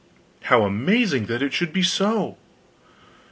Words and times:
"How 0.45 0.63
amazing 0.63 1.27
that 1.27 1.43
it 1.43 1.53
should 1.53 1.71
be 1.71 1.83
so!" 1.83 2.37